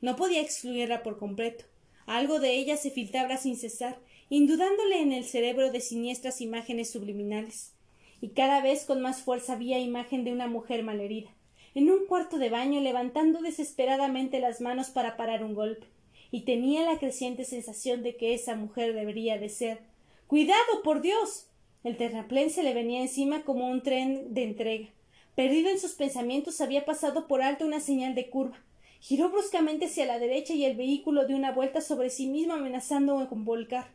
No 0.00 0.16
podía 0.16 0.40
excluirla 0.40 1.02
por 1.02 1.18
completo, 1.18 1.66
Algo 2.10 2.40
de 2.40 2.56
ella 2.56 2.76
se 2.76 2.90
filtraba 2.90 3.36
sin 3.36 3.56
cesar, 3.56 3.96
indudándole 4.30 5.00
en 5.00 5.12
el 5.12 5.22
cerebro 5.22 5.70
de 5.70 5.80
siniestras 5.80 6.40
imágenes 6.40 6.90
subliminales. 6.90 7.72
Y 8.20 8.30
cada 8.30 8.60
vez 8.60 8.84
con 8.84 9.00
más 9.00 9.22
fuerza 9.22 9.52
había 9.52 9.78
imagen 9.78 10.24
de 10.24 10.32
una 10.32 10.48
mujer 10.48 10.82
malherida, 10.82 11.30
en 11.72 11.88
un 11.88 12.06
cuarto 12.06 12.38
de 12.38 12.50
baño 12.50 12.80
levantando 12.80 13.40
desesperadamente 13.42 14.40
las 14.40 14.60
manos 14.60 14.90
para 14.90 15.16
parar 15.16 15.44
un 15.44 15.54
golpe, 15.54 15.86
y 16.32 16.40
tenía 16.40 16.82
la 16.84 16.98
creciente 16.98 17.44
sensación 17.44 18.02
de 18.02 18.16
que 18.16 18.34
esa 18.34 18.56
mujer 18.56 18.92
debería 18.92 19.38
de 19.38 19.48
ser. 19.48 19.78
Cuidado, 20.26 20.82
por 20.82 21.02
Dios. 21.02 21.46
El 21.84 21.96
terraplén 21.96 22.50
se 22.50 22.64
le 22.64 22.74
venía 22.74 23.02
encima 23.02 23.44
como 23.44 23.68
un 23.68 23.84
tren 23.84 24.34
de 24.34 24.42
entrega. 24.42 24.88
Perdido 25.36 25.70
en 25.70 25.78
sus 25.78 25.92
pensamientos, 25.92 26.60
había 26.60 26.84
pasado 26.84 27.28
por 27.28 27.40
alto 27.40 27.64
una 27.64 27.78
señal 27.78 28.16
de 28.16 28.30
curva. 28.30 28.58
Giró 29.00 29.30
bruscamente 29.30 29.86
hacia 29.86 30.04
la 30.04 30.18
derecha 30.18 30.52
y 30.52 30.66
el 30.66 30.76
vehículo 30.76 31.26
dio 31.26 31.34
una 31.34 31.52
vuelta 31.52 31.80
sobre 31.80 32.10
sí 32.10 32.26
mismo 32.26 32.52
amenazando 32.52 33.26
con 33.30 33.46
volcar. 33.46 33.88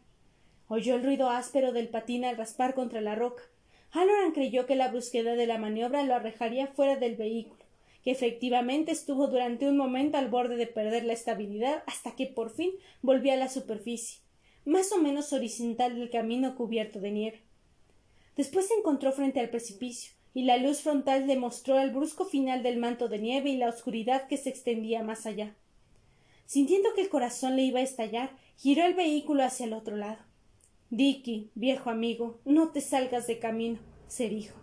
Oyó 0.67 0.95
el 0.95 1.03
ruido 1.03 1.29
áspero 1.29 1.71
del 1.71 1.89
patín 1.89 2.25
al 2.25 2.37
raspar 2.37 2.73
contra 2.73 3.01
la 3.01 3.13
roca. 3.13 3.43
Halloran 3.91 4.31
creyó 4.31 4.65
que 4.65 4.75
la 4.75 4.87
brusquedad 4.87 5.37
de 5.37 5.45
la 5.45 5.59
maniobra 5.59 6.03
lo 6.03 6.15
arrejaría 6.15 6.65
fuera 6.67 6.95
del 6.95 7.15
vehículo, 7.15 7.63
que 8.03 8.09
efectivamente 8.09 8.91
estuvo 8.91 9.27
durante 9.27 9.69
un 9.69 9.77
momento 9.77 10.17
al 10.17 10.27
borde 10.27 10.55
de 10.55 10.65
perder 10.65 11.05
la 11.05 11.13
estabilidad 11.13 11.83
hasta 11.85 12.15
que 12.15 12.25
por 12.25 12.49
fin 12.49 12.71
volvió 13.03 13.31
a 13.31 13.37
la 13.37 13.47
superficie, 13.47 14.21
más 14.65 14.91
o 14.91 14.97
menos 14.97 15.31
horizontal 15.33 15.95
del 15.95 16.09
camino 16.09 16.55
cubierto 16.55 16.99
de 16.99 17.11
nieve. 17.11 17.43
Después 18.35 18.67
se 18.67 18.73
encontró 18.73 19.11
frente 19.11 19.39
al 19.39 19.51
precipicio, 19.51 20.14
y 20.35 20.43
la 20.43 20.57
luz 20.57 20.81
frontal 20.81 21.27
demostró 21.27 21.79
el 21.79 21.91
brusco 21.91 22.25
final 22.25 22.61
del 22.61 22.77
manto 22.77 23.07
de 23.07 23.19
nieve 23.19 23.51
y 23.51 23.57
la 23.57 23.69
oscuridad 23.69 24.27
que 24.27 24.35
se 24.35 24.49
extendía 24.49 25.01
más 25.01 25.25
allá. 25.25 25.55
Sintiendo 26.45 26.93
que 26.93 27.01
el 27.01 27.09
corazón 27.09 27.55
le 27.55 27.63
iba 27.63 27.79
a 27.79 27.83
estallar, 27.83 28.31
giró 28.57 28.85
el 28.85 28.95
vehículo 28.95 29.43
hacia 29.43 29.65
el 29.65 29.71
otro 29.71 29.95
lado. 29.95 30.19
Dicky, 30.89 31.51
viejo 31.55 31.89
amigo, 31.89 32.37
no 32.43 32.69
te 32.69 32.81
salgas 32.81 33.27
de 33.27 33.39
camino, 33.39 33.79
se 34.09 34.27
dijo. 34.27 34.57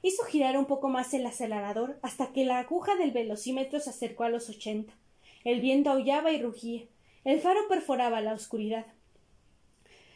Hizo 0.00 0.22
girar 0.22 0.56
un 0.56 0.66
poco 0.66 0.88
más 0.88 1.12
el 1.12 1.26
acelerador 1.26 1.98
hasta 2.02 2.32
que 2.32 2.44
la 2.44 2.60
aguja 2.60 2.94
del 2.94 3.10
velocímetro 3.10 3.80
se 3.80 3.90
acercó 3.90 4.22
a 4.22 4.30
los 4.30 4.48
ochenta. 4.48 4.94
El 5.42 5.60
viento 5.60 5.90
aullaba 5.90 6.30
y 6.30 6.40
rugía. 6.40 6.84
El 7.24 7.40
faro 7.40 7.66
perforaba 7.68 8.20
la 8.20 8.32
oscuridad. 8.32 8.86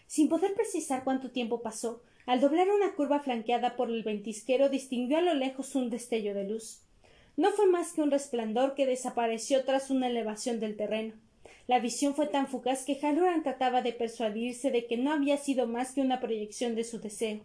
Sin 0.07 0.28
poder 0.28 0.54
precisar 0.54 1.02
cuánto 1.02 1.33
tiempo 1.33 1.62
pasó, 1.62 2.04
al 2.26 2.41
doblar 2.41 2.69
una 2.71 2.95
curva 2.95 3.21
flanqueada 3.21 3.76
por 3.76 3.91
el 3.91 4.02
ventisquero 4.02 4.69
distinguió 4.69 5.19
a 5.19 5.23
lo 5.23 5.35
lejos 5.35 5.75
un 5.75 5.91
destello 5.91 6.35
de 6.35 6.49
luz. 6.49 6.83
No 7.37 7.50
fue 7.50 7.67
más 7.67 7.93
que 7.93 8.02
un 8.02 8.11
resplandor 8.11 8.75
que 8.75 8.87
desapareció 8.87 9.64
tras 9.64 9.91
una 9.91 10.09
elevación 10.09 10.61
del 10.61 10.76
terreno. 10.76 11.14
La 11.67 11.79
visión 11.79 12.14
fue 12.14 12.26
tan 12.26 12.47
fugaz 12.47 12.85
que 12.85 12.99
Halloran 13.00 13.43
trataba 13.43 13.83
de 13.83 13.93
persuadirse 13.93 14.71
de 14.71 14.87
que 14.87 14.97
no 14.97 15.12
había 15.12 15.37
sido 15.37 15.67
más 15.67 15.93
que 15.93 16.00
una 16.00 16.21
proyección 16.21 16.75
de 16.75 16.85
su 16.85 17.00
deseo. 17.00 17.41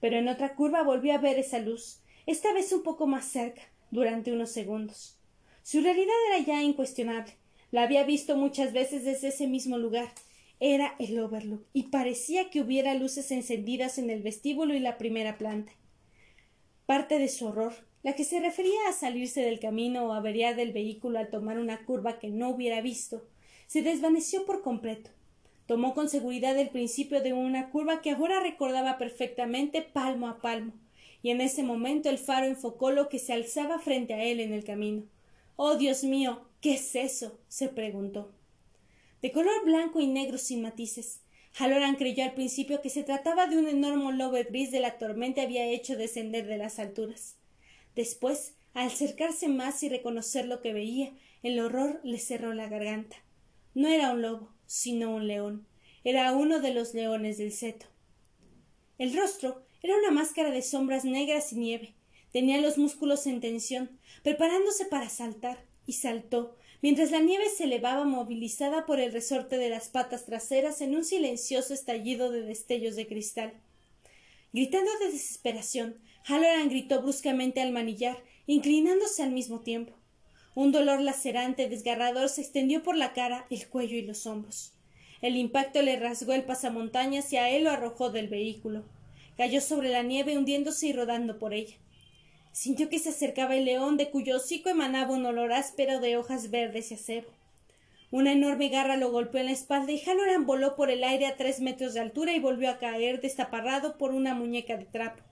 Pero 0.00 0.16
en 0.16 0.28
otra 0.28 0.54
curva 0.54 0.82
volvió 0.82 1.14
a 1.14 1.18
ver 1.18 1.38
esa 1.38 1.58
luz, 1.58 2.00
esta 2.26 2.52
vez 2.52 2.72
un 2.72 2.82
poco 2.82 3.06
más 3.06 3.24
cerca, 3.26 3.62
durante 3.90 4.32
unos 4.32 4.50
segundos. 4.50 5.18
Su 5.62 5.80
realidad 5.80 6.14
era 6.30 6.44
ya 6.44 6.62
incuestionable. 6.62 7.34
La 7.70 7.82
había 7.82 8.04
visto 8.04 8.36
muchas 8.36 8.72
veces 8.72 9.04
desde 9.04 9.28
ese 9.28 9.46
mismo 9.46 9.76
lugar, 9.76 10.08
era 10.60 10.96
el 10.98 11.18
Overlook, 11.20 11.64
y 11.72 11.84
parecía 11.84 12.50
que 12.50 12.60
hubiera 12.60 12.94
luces 12.94 13.30
encendidas 13.30 13.98
en 13.98 14.10
el 14.10 14.22
vestíbulo 14.22 14.74
y 14.74 14.80
la 14.80 14.98
primera 14.98 15.38
planta. 15.38 15.72
Parte 16.86 17.18
de 17.18 17.28
su 17.28 17.46
horror, 17.46 17.74
la 18.02 18.14
que 18.14 18.24
se 18.24 18.40
refería 18.40 18.88
a 18.88 18.92
salirse 18.92 19.42
del 19.42 19.60
camino 19.60 20.06
o 20.06 20.12
averiar 20.12 20.56
del 20.56 20.72
vehículo 20.72 21.18
al 21.18 21.30
tomar 21.30 21.58
una 21.58 21.84
curva 21.84 22.18
que 22.18 22.28
no 22.28 22.48
hubiera 22.48 22.80
visto, 22.80 23.26
se 23.66 23.82
desvaneció 23.82 24.46
por 24.46 24.62
completo. 24.62 25.10
Tomó 25.66 25.94
con 25.94 26.08
seguridad 26.08 26.58
el 26.58 26.70
principio 26.70 27.20
de 27.20 27.34
una 27.34 27.70
curva 27.70 28.00
que 28.00 28.12
ahora 28.12 28.40
recordaba 28.40 28.98
perfectamente 28.98 29.82
palmo 29.82 30.28
a 30.28 30.40
palmo, 30.40 30.72
y 31.22 31.30
en 31.30 31.40
ese 31.40 31.62
momento 31.62 32.08
el 32.08 32.18
faro 32.18 32.46
enfocó 32.46 32.90
lo 32.90 33.08
que 33.08 33.18
se 33.18 33.32
alzaba 33.32 33.78
frente 33.78 34.14
a 34.14 34.24
él 34.24 34.40
en 34.40 34.52
el 34.52 34.64
camino. 34.64 35.04
Oh 35.56 35.76
Dios 35.76 36.04
mío. 36.04 36.42
¿Qué 36.60 36.74
es 36.74 36.96
eso? 36.96 37.38
se 37.48 37.68
preguntó 37.68 38.32
de 39.22 39.32
color 39.32 39.64
blanco 39.64 40.00
y 40.00 40.06
negro 40.06 40.38
sin 40.38 40.62
matices. 40.62 41.20
Halloran 41.54 41.96
creyó 41.96 42.24
al 42.24 42.34
principio 42.34 42.80
que 42.82 42.90
se 42.90 43.02
trataba 43.02 43.46
de 43.46 43.58
un 43.58 43.68
enorme 43.68 44.12
lobo 44.12 44.36
gris 44.48 44.70
de 44.70 44.80
la 44.80 44.98
tormenta 44.98 45.42
había 45.42 45.66
hecho 45.66 45.96
descender 45.96 46.46
de 46.46 46.58
las 46.58 46.78
alturas. 46.78 47.36
Después, 47.96 48.54
al 48.74 48.86
acercarse 48.86 49.48
más 49.48 49.82
y 49.82 49.88
reconocer 49.88 50.46
lo 50.46 50.60
que 50.60 50.72
veía, 50.72 51.12
el 51.42 51.58
horror 51.58 52.00
le 52.04 52.18
cerró 52.18 52.54
la 52.54 52.68
garganta. 52.68 53.16
No 53.74 53.88
era 53.88 54.12
un 54.12 54.22
lobo, 54.22 54.52
sino 54.66 55.14
un 55.14 55.26
león. 55.26 55.66
Era 56.04 56.32
uno 56.32 56.60
de 56.60 56.72
los 56.72 56.94
leones 56.94 57.38
del 57.38 57.52
seto. 57.52 57.86
El 58.98 59.16
rostro 59.16 59.64
era 59.82 59.96
una 59.96 60.10
máscara 60.10 60.50
de 60.50 60.62
sombras 60.62 61.04
negras 61.04 61.52
y 61.52 61.56
nieve. 61.56 61.94
Tenía 62.32 62.60
los 62.60 62.78
músculos 62.78 63.26
en 63.26 63.40
tensión, 63.40 63.98
preparándose 64.22 64.84
para 64.84 65.08
saltar, 65.08 65.64
y 65.86 65.94
saltó, 65.94 66.56
mientras 66.82 67.10
la 67.10 67.20
nieve 67.20 67.48
se 67.48 67.64
elevaba 67.64 68.04
movilizada 68.04 68.86
por 68.86 69.00
el 69.00 69.12
resorte 69.12 69.58
de 69.58 69.70
las 69.70 69.88
patas 69.88 70.26
traseras 70.26 70.80
en 70.80 70.94
un 70.94 71.04
silencioso 71.04 71.74
estallido 71.74 72.30
de 72.30 72.42
destellos 72.42 72.96
de 72.96 73.06
cristal. 73.06 73.52
Gritando 74.52 74.90
de 75.00 75.12
desesperación, 75.12 75.98
Halloran 76.24 76.68
gritó 76.68 77.02
bruscamente 77.02 77.60
al 77.60 77.72
manillar, 77.72 78.18
inclinándose 78.46 79.22
al 79.22 79.30
mismo 79.30 79.60
tiempo. 79.60 79.94
Un 80.54 80.72
dolor 80.72 81.00
lacerante, 81.00 81.68
desgarrador, 81.68 82.28
se 82.28 82.40
extendió 82.40 82.82
por 82.82 82.96
la 82.96 83.12
cara, 83.12 83.46
el 83.50 83.68
cuello 83.68 83.96
y 83.96 84.02
los 84.02 84.26
hombros. 84.26 84.72
El 85.20 85.36
impacto 85.36 85.82
le 85.82 85.98
rasgó 85.98 86.32
el 86.32 86.44
pasamontañas 86.44 87.32
y 87.32 87.36
a 87.36 87.50
él 87.50 87.64
lo 87.64 87.70
arrojó 87.70 88.10
del 88.10 88.28
vehículo. 88.28 88.84
Cayó 89.36 89.60
sobre 89.60 89.88
la 89.88 90.02
nieve 90.02 90.36
hundiéndose 90.36 90.88
y 90.88 90.92
rodando 90.92 91.38
por 91.38 91.54
ella. 91.54 91.76
Sintió 92.60 92.88
que 92.88 92.98
se 92.98 93.10
acercaba 93.10 93.54
el 93.54 93.66
león, 93.66 93.96
de 93.96 94.10
cuyo 94.10 94.34
hocico 94.34 94.68
emanaba 94.68 95.14
un 95.14 95.24
olor 95.24 95.52
áspero 95.52 96.00
de 96.00 96.16
hojas 96.16 96.50
verdes 96.50 96.90
y 96.90 96.94
acebo. 96.94 97.28
Una 98.10 98.32
enorme 98.32 98.68
garra 98.68 98.96
lo 98.96 99.12
golpeó 99.12 99.38
en 99.38 99.46
la 99.46 99.52
espalda 99.52 99.92
y 99.92 100.00
Halloran 100.00 100.44
voló 100.44 100.74
por 100.74 100.90
el 100.90 101.04
aire 101.04 101.26
a 101.26 101.36
tres 101.36 101.60
metros 101.60 101.94
de 101.94 102.00
altura 102.00 102.32
y 102.32 102.40
volvió 102.40 102.68
a 102.68 102.78
caer 102.78 103.20
destaparrado 103.20 103.96
por 103.96 104.10
una 104.10 104.34
muñeca 104.34 104.76
de 104.76 104.86
trapo. 104.86 105.22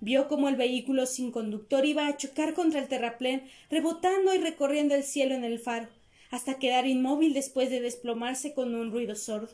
Vio 0.00 0.28
como 0.28 0.48
el 0.48 0.56
vehículo 0.56 1.04
sin 1.04 1.30
conductor 1.30 1.84
iba 1.84 2.06
a 2.06 2.16
chocar 2.16 2.54
contra 2.54 2.80
el 2.80 2.88
terraplén, 2.88 3.46
rebotando 3.68 4.34
y 4.34 4.38
recorriendo 4.38 4.94
el 4.94 5.04
cielo 5.04 5.34
en 5.34 5.44
el 5.44 5.58
faro, 5.58 5.88
hasta 6.30 6.58
quedar 6.58 6.86
inmóvil 6.86 7.34
después 7.34 7.68
de 7.68 7.82
desplomarse 7.82 8.54
con 8.54 8.74
un 8.74 8.92
ruido 8.92 9.14
sordo. 9.14 9.52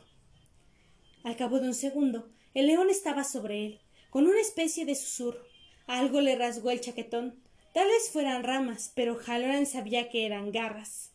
Al 1.24 1.34
cabo 1.34 1.58
de 1.58 1.66
un 1.66 1.74
segundo, 1.74 2.30
el 2.54 2.68
león 2.68 2.90
estaba 2.90 3.24
sobre 3.24 3.66
él, 3.66 3.80
con 4.10 4.28
una 4.28 4.40
especie 4.40 4.84
de 4.84 4.94
susurro. 4.94 5.51
Algo 5.86 6.20
le 6.20 6.36
rasgó 6.36 6.70
el 6.70 6.80
chaquetón. 6.80 7.34
Tal 7.72 7.88
vez 7.88 8.10
fueran 8.10 8.44
ramas, 8.44 8.92
pero 8.94 9.18
Halloran 9.18 9.66
sabía 9.66 10.08
que 10.10 10.26
eran 10.26 10.52
garras. 10.52 11.10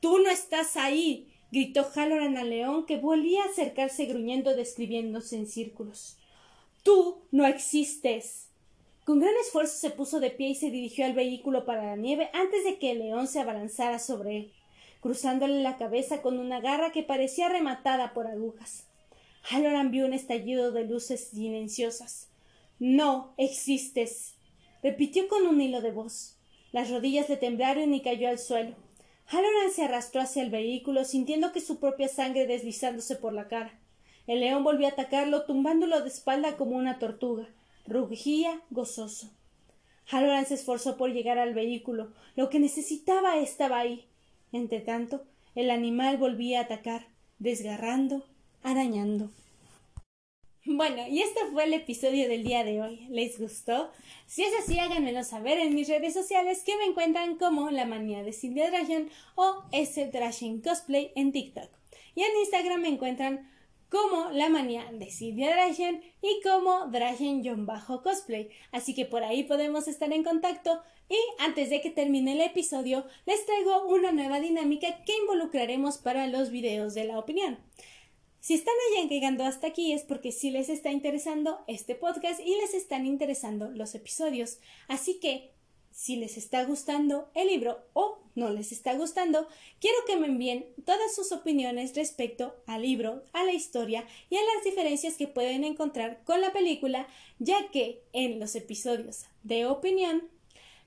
Tú 0.00 0.18
no 0.18 0.30
estás 0.30 0.76
ahí. 0.76 1.28
gritó 1.50 1.84
Halloran 1.94 2.36
al 2.36 2.50
león, 2.50 2.86
que 2.86 2.96
volvía 2.96 3.42
a 3.42 3.46
acercarse 3.46 4.06
gruñendo, 4.06 4.54
describiéndose 4.56 5.36
en 5.36 5.46
círculos. 5.46 6.16
Tú 6.82 7.22
no 7.30 7.46
existes. 7.46 8.48
Con 9.04 9.20
gran 9.20 9.34
esfuerzo 9.40 9.76
se 9.76 9.90
puso 9.90 10.20
de 10.20 10.30
pie 10.30 10.48
y 10.48 10.54
se 10.54 10.70
dirigió 10.70 11.04
al 11.04 11.12
vehículo 11.12 11.64
para 11.64 11.84
la 11.84 11.96
nieve 11.96 12.30
antes 12.32 12.64
de 12.64 12.78
que 12.78 12.92
el 12.92 13.00
león 13.00 13.26
se 13.26 13.40
abalanzara 13.40 13.98
sobre 13.98 14.36
él, 14.36 14.52
cruzándole 15.00 15.60
la 15.60 15.76
cabeza 15.76 16.22
con 16.22 16.38
una 16.38 16.60
garra 16.60 16.92
que 16.92 17.02
parecía 17.02 17.48
rematada 17.48 18.14
por 18.14 18.28
agujas. 18.28 18.86
Halloran 19.42 19.90
vio 19.90 20.06
un 20.06 20.12
estallido 20.12 20.70
de 20.70 20.84
luces 20.84 21.28
silenciosas. 21.28 22.28
No 22.84 23.32
existes. 23.36 24.34
repitió 24.82 25.28
con 25.28 25.46
un 25.46 25.60
hilo 25.60 25.82
de 25.82 25.92
voz. 25.92 26.36
Las 26.72 26.90
rodillas 26.90 27.28
le 27.28 27.36
temblaron 27.36 27.94
y 27.94 28.02
cayó 28.02 28.28
al 28.28 28.40
suelo. 28.40 28.74
Halloran 29.26 29.70
se 29.72 29.84
arrastró 29.84 30.20
hacia 30.20 30.42
el 30.42 30.50
vehículo, 30.50 31.04
sintiendo 31.04 31.52
que 31.52 31.60
su 31.60 31.78
propia 31.78 32.08
sangre 32.08 32.48
deslizándose 32.48 33.14
por 33.14 33.34
la 33.34 33.46
cara. 33.46 33.78
El 34.26 34.40
león 34.40 34.64
volvió 34.64 34.88
a 34.88 34.90
atacarlo, 34.90 35.44
tumbándolo 35.44 36.00
de 36.00 36.08
espalda 36.08 36.56
como 36.56 36.76
una 36.76 36.98
tortuga. 36.98 37.46
Rugía 37.86 38.60
gozoso. 38.70 39.30
Halloran 40.10 40.46
se 40.46 40.54
esforzó 40.54 40.96
por 40.96 41.12
llegar 41.12 41.38
al 41.38 41.54
vehículo. 41.54 42.12
Lo 42.34 42.50
que 42.50 42.58
necesitaba 42.58 43.36
estaba 43.38 43.78
ahí. 43.78 44.06
Entretanto, 44.50 45.22
el 45.54 45.70
animal 45.70 46.16
volvía 46.16 46.58
a 46.58 46.62
atacar, 46.64 47.06
desgarrando, 47.38 48.24
arañando. 48.64 49.30
Bueno, 50.64 51.08
y 51.08 51.20
este 51.20 51.40
fue 51.50 51.64
el 51.64 51.74
episodio 51.74 52.28
del 52.28 52.44
día 52.44 52.62
de 52.62 52.80
hoy. 52.80 53.06
¿Les 53.10 53.40
gustó? 53.40 53.90
Si 54.26 54.44
es 54.44 54.52
así, 54.62 54.78
háganmelo 54.78 55.24
saber 55.24 55.58
en 55.58 55.74
mis 55.74 55.88
redes 55.88 56.14
sociales 56.14 56.62
que 56.64 56.76
me 56.76 56.84
encuentran 56.84 57.36
como 57.36 57.72
La 57.72 57.84
Manía 57.84 58.22
de 58.22 58.32
Cindy 58.32 58.60
Dragon 58.60 59.10
o 59.34 59.64
ese 59.72 60.06
Drashin 60.06 60.62
Cosplay 60.62 61.10
en 61.16 61.32
TikTok. 61.32 61.68
Y 62.14 62.22
en 62.22 62.36
Instagram 62.42 62.80
me 62.80 62.88
encuentran 62.88 63.50
como 63.88 64.30
La 64.30 64.48
manía 64.48 64.90
de 64.90 65.10
Silvia 65.10 65.50
Drachen 65.50 66.00
y 66.22 66.40
como 66.42 66.86
Drachen-cosplay. 66.86 68.48
Así 68.70 68.94
que 68.94 69.04
por 69.04 69.24
ahí 69.24 69.42
podemos 69.42 69.88
estar 69.88 70.12
en 70.12 70.22
contacto 70.22 70.80
y 71.08 71.16
antes 71.40 71.70
de 71.70 71.80
que 71.80 71.90
termine 71.90 72.32
el 72.32 72.40
episodio 72.40 73.04
les 73.26 73.44
traigo 73.44 73.86
una 73.88 74.12
nueva 74.12 74.38
dinámica 74.38 75.02
que 75.04 75.16
involucraremos 75.16 75.98
para 75.98 76.26
los 76.28 76.50
videos 76.50 76.94
de 76.94 77.04
la 77.04 77.18
opinión. 77.18 77.58
Si 78.42 78.54
están 78.54 78.74
allá 78.90 79.08
llegando 79.08 79.44
hasta 79.44 79.68
aquí 79.68 79.92
es 79.92 80.02
porque 80.02 80.32
sí 80.32 80.50
les 80.50 80.68
está 80.68 80.90
interesando 80.90 81.60
este 81.68 81.94
podcast 81.94 82.40
y 82.40 82.56
les 82.56 82.74
están 82.74 83.06
interesando 83.06 83.70
los 83.70 83.94
episodios. 83.94 84.58
Así 84.88 85.20
que 85.20 85.52
si 85.92 86.16
les 86.16 86.36
está 86.36 86.64
gustando 86.64 87.30
el 87.34 87.46
libro 87.46 87.78
o 87.92 88.18
no 88.34 88.50
les 88.50 88.72
está 88.72 88.94
gustando, 88.94 89.46
quiero 89.78 89.96
que 90.08 90.16
me 90.16 90.26
envíen 90.26 90.66
todas 90.84 91.14
sus 91.14 91.30
opiniones 91.30 91.94
respecto 91.94 92.56
al 92.66 92.82
libro, 92.82 93.22
a 93.32 93.44
la 93.44 93.52
historia 93.52 94.04
y 94.28 94.34
a 94.34 94.40
las 94.56 94.64
diferencias 94.64 95.14
que 95.16 95.28
pueden 95.28 95.62
encontrar 95.62 96.24
con 96.24 96.40
la 96.40 96.52
película, 96.52 97.06
ya 97.38 97.68
que 97.70 98.02
en 98.12 98.40
los 98.40 98.56
episodios 98.56 99.26
de 99.44 99.66
opinión 99.66 100.28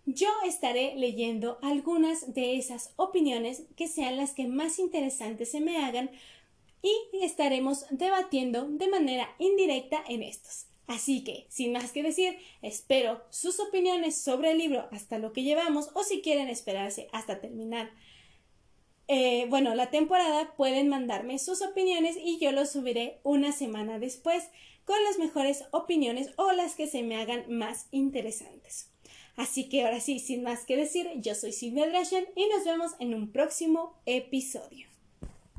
yo 0.05 0.27
estaré 0.45 0.95
leyendo 0.97 1.57
algunas 1.61 2.33
de 2.33 2.57
esas 2.57 2.91
opiniones 2.95 3.63
que 3.75 3.87
sean 3.87 4.17
las 4.17 4.33
que 4.33 4.45
más 4.45 4.77
interesantes 4.77 5.49
se 5.51 5.61
me 5.61 5.83
hagan 5.83 6.11
y 6.85 7.23
estaremos 7.23 7.85
debatiendo 7.89 8.67
de 8.67 8.87
manera 8.87 9.35
indirecta 9.39 10.03
en 10.07 10.23
estos. 10.23 10.67
Así 10.87 11.23
que, 11.23 11.47
sin 11.49 11.71
más 11.71 11.91
que 11.91 12.03
decir, 12.03 12.37
espero 12.61 13.23
sus 13.31 13.59
opiniones 13.59 14.21
sobre 14.21 14.51
el 14.51 14.59
libro 14.59 14.87
hasta 14.91 15.17
lo 15.17 15.33
que 15.33 15.43
llevamos 15.43 15.89
o 15.95 16.03
si 16.03 16.21
quieren 16.21 16.47
esperarse 16.47 17.07
hasta 17.11 17.39
terminar. 17.39 17.91
Eh, 19.07 19.47
bueno, 19.49 19.73
la 19.73 19.89
temporada 19.89 20.53
pueden 20.55 20.87
mandarme 20.89 21.39
sus 21.39 21.61
opiniones 21.61 22.17
y 22.23 22.39
yo 22.39 22.51
los 22.51 22.71
subiré 22.71 23.19
una 23.23 23.51
semana 23.51 23.97
después 23.97 24.43
con 24.83 25.03
las 25.03 25.17
mejores 25.17 25.65
opiniones 25.71 26.31
o 26.37 26.51
las 26.51 26.75
que 26.75 26.87
se 26.87 27.01
me 27.01 27.17
hagan 27.17 27.45
más 27.51 27.87
interesantes. 27.91 28.91
Así 29.35 29.67
que 29.67 29.83
ahora 29.83 29.99
sí, 29.99 30.19
sin 30.19 30.43
más 30.43 30.65
que 30.65 30.77
decir, 30.77 31.09
yo 31.15 31.35
soy 31.35 31.51
Silvia 31.51 31.87
Drachen 31.87 32.27
y 32.35 32.47
nos 32.47 32.63
vemos 32.63 32.91
en 32.99 33.15
un 33.15 33.31
próximo 33.31 33.99
episodio. 34.05 34.94